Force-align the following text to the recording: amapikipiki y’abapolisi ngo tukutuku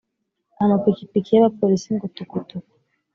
amapikipiki 0.63 1.29
y’abapolisi 1.33 1.87
ngo 1.95 2.05
tukutuku 2.15 2.73